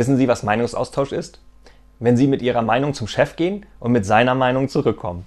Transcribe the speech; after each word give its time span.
Wissen 0.00 0.16
Sie, 0.16 0.28
was 0.28 0.42
Meinungsaustausch 0.42 1.12
ist? 1.12 1.42
Wenn 1.98 2.16
Sie 2.16 2.26
mit 2.26 2.40
Ihrer 2.40 2.62
Meinung 2.62 2.94
zum 2.94 3.06
Chef 3.06 3.36
gehen 3.36 3.66
und 3.80 3.92
mit 3.92 4.06
seiner 4.06 4.34
Meinung 4.34 4.70
zurückkommen. 4.70 5.26